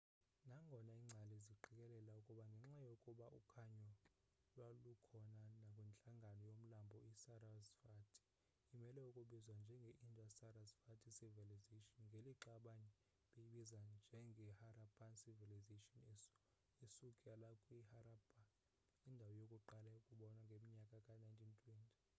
nangona 0.49 0.91
ingcali 0.99 1.37
ziqikelela 1.45 2.11
ukuba 2.19 2.43
ngenxa 2.53 2.81
yokuba 2.89 3.25
ukhanyo 3.39 3.91
lwalukhona 4.53 5.41
nakwintlango 5.77 6.45
yomlambo 6.49 6.95
i 7.09 7.11
sarasvati 7.23 8.21
imele 8.75 9.01
ukubizwa 9.09 9.53
njenge 9.63 9.89
indus-sarasvati 10.05 11.09
civilization 11.19 11.83
ngelixa 12.07 12.49
abanye 12.57 12.89
beyibiza 13.33 13.77
njengeharappan 13.97 15.11
civilization 15.23 16.03
esukela 16.85 17.49
kwiharappa 17.63 18.41
indawo 19.09 19.33
yokuqala 19.41 19.89
ukombiwa 19.99 20.33
ngomnyaka 20.45 20.97
ka-1920 21.05 21.87